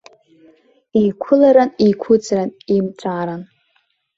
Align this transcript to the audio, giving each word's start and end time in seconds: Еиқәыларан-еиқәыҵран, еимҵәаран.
Еиқәыларан-еиқәыҵран, 0.99 2.49
еимҵәаран. 2.73 3.41